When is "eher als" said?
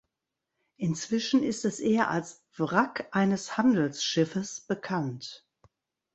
1.79-2.41